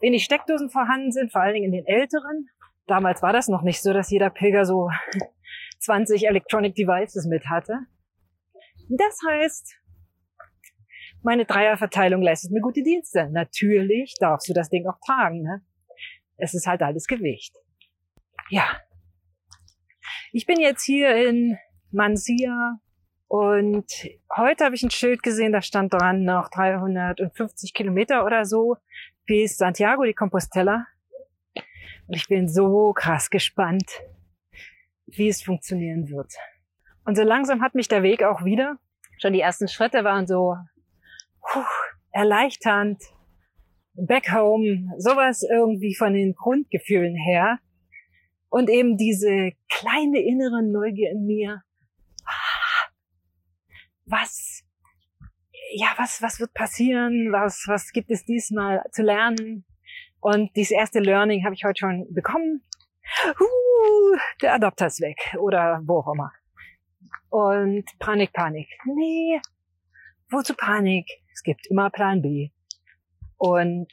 wenig 0.01 0.23
Steckdosen 0.23 0.71
vorhanden 0.71 1.11
sind, 1.11 1.31
vor 1.31 1.41
allen 1.41 1.53
Dingen 1.53 1.71
in 1.71 1.83
den 1.83 1.85
älteren. 1.85 2.49
Damals 2.87 3.21
war 3.21 3.33
das 3.33 3.49
noch 3.49 3.61
nicht 3.61 3.83
so, 3.83 3.93
dass 3.93 4.09
jeder 4.09 4.31
Pilger 4.31 4.65
so 4.65 4.89
20 5.79 6.27
Electronic 6.27 6.73
Devices 6.73 7.27
mit 7.27 7.45
hatte. 7.49 7.77
Das 8.89 9.19
heißt, 9.29 9.79
meine 11.21 11.45
Dreierverteilung 11.45 12.23
leistet 12.23 12.51
mir 12.51 12.61
gute 12.61 12.81
Dienste. 12.81 13.29
Natürlich 13.29 14.15
darfst 14.19 14.49
du 14.49 14.53
das 14.53 14.69
Ding 14.69 14.87
auch 14.87 14.97
tragen. 15.05 15.43
Ne? 15.43 15.61
Es 16.37 16.55
ist 16.55 16.65
halt 16.65 16.81
alles 16.81 17.05
Gewicht. 17.05 17.55
Ja. 18.49 18.65
Ich 20.31 20.47
bin 20.47 20.59
jetzt 20.59 20.83
hier 20.83 21.15
in 21.27 21.59
Mansia 21.95 22.79
und 23.27 23.85
heute 24.35 24.65
habe 24.65 24.75
ich 24.75 24.83
ein 24.83 24.91
Schild 24.91 25.23
gesehen, 25.23 25.51
da 25.51 25.61
stand 25.61 25.93
dran 25.93 26.23
noch 26.23 26.49
350 26.49 27.73
Kilometer 27.73 28.25
oder 28.25 28.45
so 28.45 28.77
bis 29.25 29.57
Santiago 29.57 30.03
de 30.03 30.13
Compostela. 30.13 30.85
Und 32.07 32.15
ich 32.15 32.27
bin 32.27 32.47
so 32.47 32.93
krass 32.93 33.29
gespannt, 33.29 33.89
wie 35.07 35.29
es 35.29 35.41
funktionieren 35.41 36.09
wird. 36.09 36.33
Und 37.05 37.15
so 37.15 37.23
langsam 37.23 37.61
hat 37.61 37.75
mich 37.75 37.87
der 37.87 38.03
Weg 38.03 38.23
auch 38.23 38.43
wieder. 38.43 38.77
Schon 39.19 39.33
die 39.33 39.41
ersten 39.41 39.67
Schritte 39.67 40.03
waren 40.03 40.27
so 40.27 40.55
puh, 41.41 41.63
erleichternd. 42.11 43.01
Back 43.93 44.33
home, 44.33 44.91
sowas 44.97 45.43
irgendwie 45.49 45.95
von 45.95 46.13
den 46.13 46.35
Grundgefühlen 46.35 47.15
her. 47.15 47.59
Und 48.49 48.69
eben 48.69 48.97
diese 48.97 49.51
kleine 49.69 50.19
innere 50.19 50.61
Neugier 50.61 51.11
in 51.11 51.25
mir. 51.25 51.64
Was, 54.05 54.63
ja, 55.73 55.87
was, 55.97 56.21
was 56.21 56.39
wird 56.39 56.53
passieren? 56.53 57.31
Was, 57.31 57.65
was 57.67 57.91
gibt 57.91 58.11
es 58.11 58.25
diesmal 58.25 58.83
zu 58.91 59.03
lernen? 59.03 59.65
Und 60.19 60.55
dieses 60.55 60.71
erste 60.71 60.99
Learning 60.99 61.43
habe 61.45 61.55
ich 61.55 61.63
heute 61.63 61.79
schon 61.79 62.07
bekommen. 62.13 62.63
Uh, 63.39 64.17
der 64.41 64.55
Adapter 64.55 64.87
ist 64.87 65.01
weg 65.01 65.35
oder 65.39 65.81
wo 65.83 65.99
auch 65.99 66.13
immer. 66.13 66.31
Und 67.29 67.85
Panik, 67.99 68.33
Panik. 68.33 68.67
Nee, 68.85 69.39
wozu 70.29 70.55
Panik? 70.55 71.07
Es 71.33 71.43
gibt 71.43 71.67
immer 71.67 71.89
Plan 71.89 72.21
B. 72.21 72.49
Und 73.37 73.91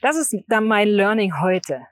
das 0.00 0.16
ist 0.16 0.34
dann 0.48 0.66
mein 0.66 0.88
Learning 0.88 1.40
heute. 1.40 1.86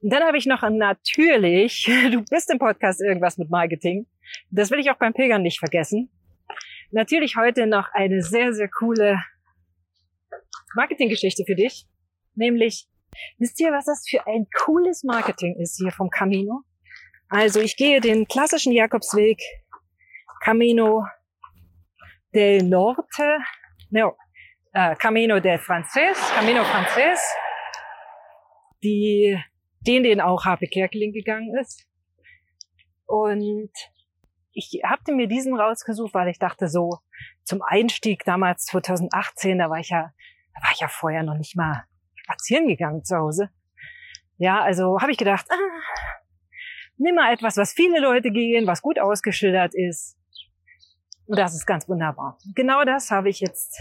Und 0.00 0.12
dann 0.12 0.22
habe 0.22 0.38
ich 0.38 0.46
noch 0.46 0.62
natürlich, 0.62 1.84
du 2.12 2.24
bist 2.30 2.50
im 2.50 2.58
Podcast 2.58 3.00
irgendwas 3.00 3.38
mit 3.38 3.50
Marketing. 3.50 4.06
Das 4.50 4.70
will 4.70 4.78
ich 4.78 4.90
auch 4.90 4.98
beim 4.98 5.12
Pilgern 5.12 5.42
nicht 5.42 5.58
vergessen. 5.58 6.10
Natürlich 6.90 7.36
heute 7.36 7.66
noch 7.66 7.88
eine 7.92 8.22
sehr, 8.22 8.52
sehr 8.52 8.68
coole 8.68 9.22
Marketinggeschichte 10.74 11.44
für 11.46 11.54
dich. 11.54 11.86
Nämlich, 12.34 12.88
wisst 13.38 13.60
ihr, 13.60 13.72
was 13.72 13.84
das 13.84 14.06
für 14.08 14.26
ein 14.26 14.46
cooles 14.64 15.04
Marketing 15.04 15.56
ist 15.60 15.76
hier 15.76 15.92
vom 15.92 16.08
Camino? 16.08 16.62
Also 17.28 17.60
ich 17.60 17.76
gehe 17.76 18.00
den 18.00 18.26
klassischen 18.26 18.72
Jakobsweg 18.72 19.38
Camino 20.40 21.04
del 22.34 22.62
Norte, 22.62 23.38
no, 23.90 24.16
äh, 24.72 24.94
Camino 24.96 25.40
del 25.40 25.58
Frances, 25.58 26.16
Camino 26.34 26.64
Frances, 26.64 27.20
die 28.82 29.38
den, 29.80 30.04
den 30.04 30.20
auch 30.20 30.44
Harpe 30.44 30.66
Kerkeling 30.66 31.12
gegangen 31.12 31.54
ist. 31.60 31.86
Und 33.06 33.72
ich 34.58 34.82
hatte 34.82 35.14
mir 35.14 35.28
diesen 35.28 35.56
rausgesucht, 35.56 36.14
weil 36.14 36.28
ich 36.28 36.40
dachte 36.40 36.66
so, 36.66 36.98
zum 37.44 37.62
Einstieg 37.62 38.24
damals 38.24 38.64
2018, 38.64 39.58
da 39.58 39.70
war 39.70 39.78
ich 39.78 39.90
ja, 39.90 40.12
da 40.54 40.62
war 40.62 40.72
ich 40.72 40.80
ja 40.80 40.88
vorher 40.88 41.22
noch 41.22 41.36
nicht 41.36 41.56
mal 41.56 41.84
spazieren 42.16 42.66
gegangen 42.66 43.04
zu 43.04 43.16
Hause. 43.16 43.50
Ja, 44.36 44.60
also 44.60 45.00
habe 45.00 45.12
ich 45.12 45.18
gedacht, 45.18 45.46
ah, 45.48 45.54
nimm 46.96 47.14
mal 47.14 47.32
etwas, 47.32 47.56
was 47.56 47.72
viele 47.72 48.00
Leute 48.00 48.32
gehen, 48.32 48.66
was 48.66 48.82
gut 48.82 48.98
ausgeschildert 48.98 49.74
ist. 49.74 50.18
Und 51.26 51.38
das 51.38 51.54
ist 51.54 51.66
ganz 51.66 51.88
wunderbar. 51.88 52.38
Genau 52.56 52.84
das 52.84 53.12
habe 53.12 53.28
ich 53.28 53.38
jetzt. 53.38 53.80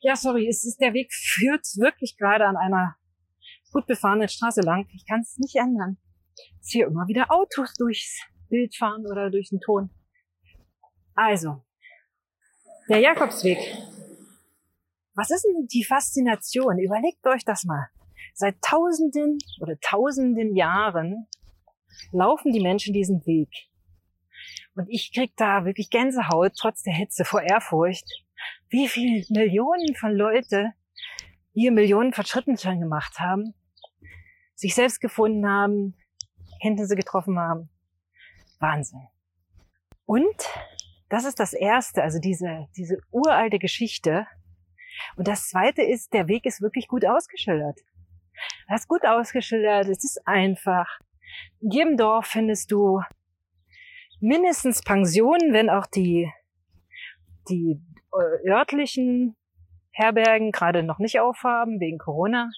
Ja, 0.00 0.16
sorry, 0.16 0.48
es 0.48 0.64
ist 0.64 0.80
der 0.80 0.92
Weg 0.92 1.12
führt 1.12 1.64
wirklich 1.76 2.16
gerade 2.18 2.46
an 2.46 2.56
einer 2.56 2.96
gut 3.72 3.86
befahrenen 3.86 4.28
Straße 4.28 4.62
lang. 4.62 4.88
Ich 4.92 5.06
kann 5.06 5.20
es 5.20 5.38
nicht 5.38 5.54
ändern. 5.54 5.98
Dass 6.58 6.70
hier 6.70 6.86
immer 6.88 7.06
wieder 7.06 7.30
Autos 7.30 7.74
durchs 7.74 8.26
Bild 8.48 8.76
fahren 8.76 9.06
oder 9.06 9.30
durch 9.30 9.50
den 9.50 9.60
Ton. 9.60 9.90
Also, 11.14 11.64
der 12.88 13.00
Jakobsweg. 13.00 13.58
Was 15.14 15.30
ist 15.30 15.44
denn 15.44 15.66
die 15.66 15.84
Faszination? 15.84 16.78
Überlegt 16.78 17.26
euch 17.26 17.44
das 17.44 17.64
mal. 17.64 17.88
Seit 18.34 18.60
tausenden 18.60 19.38
oder 19.60 19.78
tausenden 19.80 20.54
Jahren 20.54 21.26
laufen 22.12 22.52
die 22.52 22.60
Menschen 22.60 22.92
diesen 22.92 23.24
Weg. 23.26 23.48
Und 24.74 24.88
ich 24.88 25.12
krieg 25.12 25.32
da 25.36 25.64
wirklich 25.64 25.88
Gänsehaut, 25.88 26.52
trotz 26.54 26.82
der 26.82 26.92
Hitze 26.92 27.24
vor 27.24 27.40
Ehrfurcht, 27.40 28.04
wie 28.68 28.88
viel 28.88 29.24
Millionen 29.30 29.94
von 29.98 30.14
Leute 30.14 30.72
hier 31.52 31.72
Millionen 31.72 32.12
von 32.12 32.26
Schritten 32.26 32.58
schon 32.58 32.80
gemacht 32.80 33.18
haben, 33.18 33.54
sich 34.54 34.74
selbst 34.74 35.00
gefunden 35.00 35.48
haben, 35.48 35.96
Kenntnisse 36.60 36.94
getroffen 36.94 37.38
haben. 37.38 37.70
Wahnsinn. 38.58 39.06
Und 40.06 40.48
das 41.08 41.24
ist 41.24 41.38
das 41.40 41.52
Erste, 41.52 42.02
also 42.02 42.18
diese, 42.18 42.68
diese 42.76 42.98
uralte 43.10 43.58
Geschichte. 43.58 44.26
Und 45.16 45.28
das 45.28 45.48
Zweite 45.48 45.82
ist, 45.82 46.12
der 46.12 46.28
Weg 46.28 46.46
ist 46.46 46.62
wirklich 46.62 46.88
gut 46.88 47.04
ausgeschildert. 47.04 47.80
Er 48.68 48.76
ist 48.76 48.88
gut 48.88 49.04
ausgeschildert, 49.04 49.88
es 49.88 50.04
ist 50.04 50.26
einfach. 50.26 51.00
In 51.60 51.70
jedem 51.70 51.96
Dorf 51.96 52.26
findest 52.26 52.70
du 52.70 53.02
mindestens 54.20 54.82
Pensionen, 54.82 55.52
wenn 55.52 55.70
auch 55.70 55.86
die, 55.86 56.30
die 57.48 57.80
äh, 58.12 58.48
örtlichen 58.48 59.36
Herbergen 59.92 60.52
gerade 60.52 60.82
noch 60.82 60.98
nicht 60.98 61.20
aufhaben 61.20 61.80
wegen 61.80 61.98
Corona. 61.98 62.50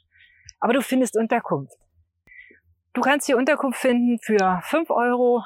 Aber 0.60 0.72
du 0.72 0.82
findest 0.82 1.16
Unterkunft. 1.16 1.76
Du 2.92 3.00
kannst 3.00 3.26
hier 3.26 3.36
Unterkunft 3.36 3.78
finden 3.80 4.18
für 4.20 4.60
fünf 4.64 4.90
Euro 4.90 5.44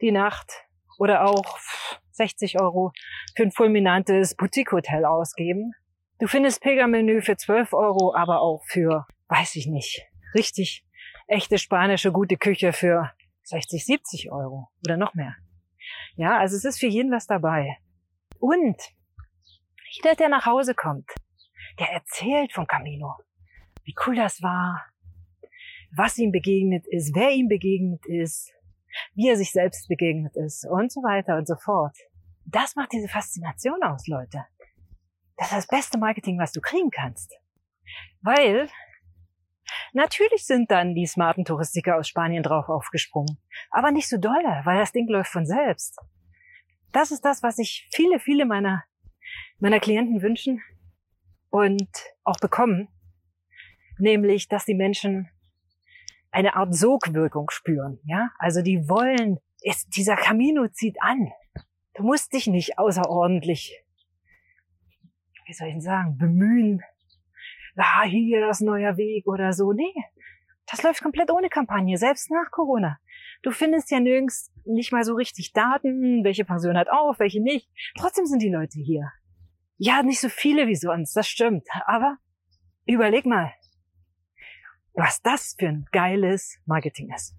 die 0.00 0.12
Nacht 0.12 0.52
oder 0.98 1.24
auch 1.24 1.58
60 2.12 2.60
Euro 2.60 2.92
für 3.34 3.44
ein 3.44 3.52
fulminantes 3.52 4.34
Boutique-Hotel 4.34 5.04
ausgeben. 5.04 5.72
Du 6.18 6.26
findest 6.26 6.60
Pilgermenü 6.62 7.22
für 7.22 7.36
12 7.36 7.72
Euro, 7.72 8.14
aber 8.14 8.42
auch 8.42 8.62
für, 8.66 9.06
weiß 9.28 9.56
ich 9.56 9.66
nicht, 9.66 10.02
richtig 10.34 10.84
echte 11.26 11.58
spanische 11.58 12.12
gute 12.12 12.36
Küche 12.36 12.72
für 12.72 13.10
60, 13.44 13.86
70 13.86 14.32
Euro 14.32 14.68
oder 14.84 14.96
noch 14.96 15.14
mehr. 15.14 15.36
Ja, 16.16 16.38
also 16.38 16.56
es 16.56 16.64
ist 16.64 16.78
für 16.78 16.86
jeden 16.86 17.10
was 17.10 17.26
dabei. 17.26 17.78
Und 18.38 18.76
jeder, 19.90 20.14
der 20.14 20.28
nach 20.28 20.46
Hause 20.46 20.74
kommt, 20.74 21.10
der 21.78 21.90
erzählt 21.90 22.52
vom 22.52 22.66
Camino, 22.66 23.14
wie 23.84 23.94
cool 24.06 24.16
das 24.16 24.42
war, 24.42 24.84
was 25.96 26.18
ihm 26.18 26.32
begegnet 26.32 26.86
ist, 26.86 27.14
wer 27.14 27.30
ihm 27.30 27.48
begegnet 27.48 28.04
ist, 28.06 28.52
wie 29.14 29.28
er 29.28 29.36
sich 29.36 29.52
selbst 29.52 29.88
begegnet 29.88 30.36
ist 30.36 30.66
und 30.66 30.92
so 30.92 31.00
weiter 31.02 31.36
und 31.36 31.46
so 31.46 31.56
fort. 31.56 31.96
Das 32.46 32.74
macht 32.76 32.92
diese 32.92 33.08
Faszination 33.08 33.82
aus, 33.82 34.06
Leute. 34.06 34.44
Das 35.36 35.48
ist 35.48 35.56
das 35.56 35.66
beste 35.66 35.98
Marketing, 35.98 36.38
was 36.38 36.52
du 36.52 36.60
kriegen 36.60 36.90
kannst. 36.90 37.32
Weil 38.22 38.68
natürlich 39.92 40.44
sind 40.44 40.70
dann 40.70 40.94
die 40.94 41.06
smarten 41.06 41.44
Touristiker 41.44 41.96
aus 41.96 42.08
Spanien 42.08 42.42
drauf 42.42 42.68
aufgesprungen. 42.68 43.38
Aber 43.70 43.90
nicht 43.90 44.08
so 44.08 44.18
dolle, 44.18 44.60
weil 44.64 44.78
das 44.78 44.92
Ding 44.92 45.08
läuft 45.08 45.30
von 45.30 45.46
selbst. 45.46 45.98
Das 46.92 47.10
ist 47.10 47.24
das, 47.24 47.42
was 47.42 47.56
sich 47.56 47.88
viele, 47.94 48.18
viele 48.18 48.44
meiner, 48.44 48.84
meiner 49.58 49.80
Klienten 49.80 50.22
wünschen 50.22 50.60
und 51.50 51.88
auch 52.24 52.38
bekommen. 52.38 52.88
Nämlich, 53.98 54.48
dass 54.48 54.64
die 54.64 54.74
Menschen 54.74 55.30
eine 56.30 56.54
Art 56.56 56.74
Sogwirkung 56.74 57.50
spüren. 57.50 57.98
Ja, 58.04 58.30
also 58.38 58.62
die 58.62 58.88
wollen, 58.88 59.38
ist, 59.62 59.96
dieser 59.96 60.16
Camino 60.16 60.68
zieht 60.68 60.96
an. 61.00 61.28
Du 61.94 62.04
musst 62.04 62.32
dich 62.32 62.46
nicht 62.46 62.78
außerordentlich, 62.78 63.84
wie 65.46 65.52
soll 65.52 65.68
ich 65.68 65.74
denn 65.74 65.80
sagen, 65.80 66.16
bemühen. 66.16 66.82
Ah, 67.76 68.02
hier 68.02 68.40
das 68.40 68.60
neue 68.60 68.96
Weg 68.96 69.26
oder 69.26 69.52
so. 69.52 69.72
Nee, 69.72 69.94
das 70.70 70.82
läuft 70.82 71.02
komplett 71.02 71.30
ohne 71.30 71.48
Kampagne, 71.48 71.96
selbst 71.96 72.30
nach 72.30 72.50
Corona. 72.50 72.98
Du 73.42 73.50
findest 73.50 73.90
ja 73.90 74.00
nirgends 74.00 74.52
nicht 74.64 74.92
mal 74.92 75.02
so 75.02 75.14
richtig 75.14 75.52
Daten, 75.52 76.22
welche 76.24 76.44
Pension 76.44 76.76
hat 76.76 76.90
auf, 76.90 77.18
welche 77.18 77.42
nicht. 77.42 77.68
Trotzdem 77.98 78.26
sind 78.26 78.42
die 78.42 78.50
Leute 78.50 78.78
hier. 78.78 79.10
Ja, 79.78 80.02
nicht 80.02 80.20
so 80.20 80.28
viele 80.28 80.66
wie 80.66 80.74
sonst, 80.74 81.16
das 81.16 81.26
stimmt. 81.26 81.66
Aber 81.86 82.18
überleg 82.86 83.24
mal, 83.24 83.52
was 84.94 85.22
das 85.22 85.54
für 85.58 85.68
ein 85.68 85.86
geiles 85.92 86.58
Marketing 86.66 87.12
ist. 87.14 87.34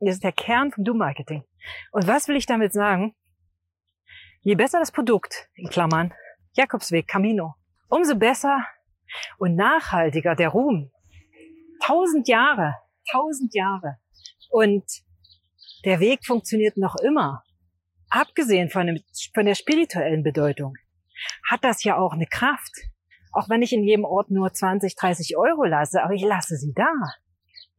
Das 0.00 0.14
ist 0.14 0.24
der 0.24 0.32
Kern 0.32 0.70
vom 0.70 0.84
Do-Marketing. 0.84 1.44
Und 1.92 2.06
was 2.06 2.28
will 2.28 2.36
ich 2.36 2.46
damit 2.46 2.72
sagen? 2.72 3.14
Je 4.42 4.54
besser 4.54 4.78
das 4.78 4.92
Produkt, 4.92 5.48
in 5.54 5.68
Klammern, 5.68 6.14
Jakobsweg, 6.54 7.08
Camino, 7.08 7.54
umso 7.88 8.16
besser 8.16 8.64
und 9.38 9.56
nachhaltiger 9.56 10.34
der 10.34 10.50
Ruhm. 10.50 10.90
Tausend 11.84 12.28
Jahre, 12.28 12.76
tausend 13.10 13.54
Jahre. 13.54 13.98
Und 14.50 14.84
der 15.84 16.00
Weg 16.00 16.24
funktioniert 16.24 16.76
noch 16.76 16.96
immer. 16.96 17.42
Abgesehen 18.10 18.70
von, 18.70 18.86
dem, 18.86 19.02
von 19.34 19.46
der 19.46 19.54
spirituellen 19.54 20.22
Bedeutung 20.22 20.74
hat 21.48 21.64
das 21.64 21.84
ja 21.84 21.96
auch 21.96 22.12
eine 22.12 22.26
Kraft. 22.26 22.72
Auch 23.38 23.48
wenn 23.48 23.62
ich 23.62 23.72
in 23.72 23.84
jedem 23.84 24.04
Ort 24.04 24.32
nur 24.32 24.52
20, 24.52 24.96
30 24.96 25.36
Euro 25.36 25.62
lasse, 25.62 26.02
aber 26.02 26.12
ich 26.12 26.24
lasse 26.24 26.56
sie 26.56 26.72
da. 26.74 26.90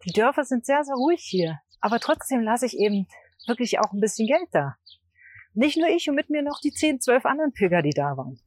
Die 0.05 0.13
Dörfer 0.13 0.45
sind 0.45 0.65
sehr, 0.65 0.85
sehr 0.85 0.95
ruhig 0.95 1.19
hier. 1.21 1.59
Aber 1.81 1.99
trotzdem 1.99 2.39
lasse 2.39 2.65
ich 2.65 2.77
eben 2.77 3.07
wirklich 3.45 3.77
auch 3.77 3.91
ein 3.91 3.99
bisschen 3.99 4.25
Geld 4.25 4.47
da. 4.53 4.77
Nicht 5.53 5.75
nur 5.75 5.89
ich 5.89 6.07
und 6.07 6.15
mit 6.15 6.29
mir 6.29 6.43
noch 6.43 6.61
die 6.63 6.71
10, 6.71 7.01
12 7.01 7.25
anderen 7.25 7.51
Pilger, 7.51 7.81
die 7.81 7.89
da 7.89 8.15
waren. 8.15 8.39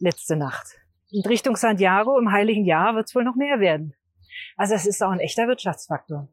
Letzte 0.00 0.34
Nacht. 0.34 0.66
In 1.12 1.22
Richtung 1.22 1.54
Santiago 1.54 2.18
im 2.18 2.32
Heiligen 2.32 2.64
Jahr 2.64 2.96
wird 2.96 3.06
es 3.06 3.14
wohl 3.14 3.22
noch 3.22 3.36
mehr 3.36 3.60
werden. 3.60 3.94
Also 4.56 4.74
es 4.74 4.84
ist 4.84 5.04
auch 5.04 5.12
ein 5.12 5.20
echter 5.20 5.46
Wirtschaftsfaktor. 5.46 6.28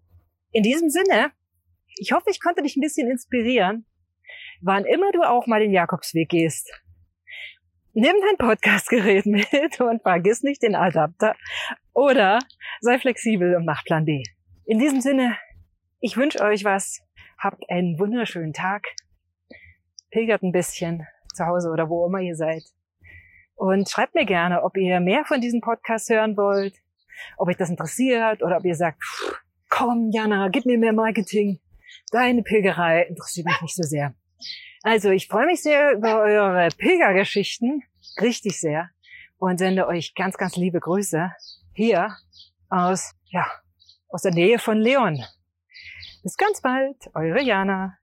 In 0.54 0.64
diesem 0.64 0.90
Sinne, 0.90 1.34
ich 2.00 2.14
hoffe, 2.14 2.32
ich 2.32 2.42
konnte 2.42 2.64
dich 2.64 2.76
ein 2.78 2.82
bisschen 2.82 3.12
inspirieren. 3.12 3.86
Wann 4.60 4.86
immer 4.86 5.12
du 5.12 5.22
auch 5.22 5.46
mal 5.46 5.60
den 5.60 5.72
Jakobsweg 5.72 6.30
gehst, 6.30 6.72
nimm 7.94 8.16
dein 8.26 8.38
Podcastgerät 8.38 9.26
mit 9.26 9.80
und 9.80 10.02
vergiss 10.02 10.44
nicht 10.44 10.62
den 10.64 10.76
Adapter 10.76 11.36
oder 11.94 12.40
sei 12.82 13.00
flexibel 13.00 13.56
und 13.56 13.66
mach 13.66 13.84
Plan 13.86 14.06
B. 14.06 14.24
In 14.66 14.80
diesem 14.80 15.02
Sinne, 15.02 15.38
ich 16.00 16.18
wünsche 16.18 16.42
euch 16.42 16.64
was. 16.64 17.02
Habt 17.38 17.70
einen 17.70 18.00
wunderschönen 18.00 18.54
Tag. 18.54 18.84
Pilgert 20.12 20.44
ein 20.44 20.52
bisschen 20.52 21.06
zu 21.34 21.46
Hause 21.46 21.70
oder 21.70 21.90
wo 21.90 22.06
immer 22.08 22.20
ihr 22.20 22.36
seid. 22.36 22.64
Und 23.56 23.90
schreibt 23.90 24.16
mir 24.16 24.26
gerne, 24.26 24.64
ob 24.64 24.78
ihr 24.78 25.00
mehr 25.00 25.26
von 25.26 25.42
diesem 25.42 25.62
Podcast 25.62 26.10
hören 26.10 26.36
wollt, 26.38 26.76
ob 27.38 27.48
euch 27.48 27.58
das 27.58 27.70
interessiert 27.70 28.42
oder 28.42 28.58
ob 28.58 28.66
ihr 28.66 28.76
sagt, 28.76 29.02
komm 29.70 30.10
Jana, 30.12 30.50
gib 30.50 30.66
mir 30.66 30.78
mehr 30.78 30.94
Marketing. 30.94 31.60
Deine 32.12 32.44
Pilgerei 32.44 33.04
interessiert 33.04 33.46
mich 33.46 33.62
nicht 33.62 33.76
so 33.76 33.84
sehr. 33.84 34.16
Also 34.82 35.10
ich 35.12 35.28
freue 35.28 35.46
mich 35.46 35.62
sehr 35.62 35.94
über 35.94 36.22
eure 36.22 36.70
Pilgergeschichten, 36.78 37.84
richtig 38.22 38.60
sehr, 38.60 38.90
und 39.38 39.58
sende 39.58 39.88
euch 39.88 40.14
ganz, 40.16 40.38
ganz 40.38 40.56
liebe 40.56 40.80
Grüße 40.80 41.32
hier 41.74 42.16
aus, 42.70 43.14
ja, 43.26 43.46
aus 44.10 44.24
der 44.24 44.34
Nähe 44.34 44.60
von 44.60 44.78
Leon. 44.78 45.24
Bis 46.24 46.38
ganz 46.38 46.62
bald, 46.62 46.98
eure 47.14 47.42
Jana. 47.42 47.98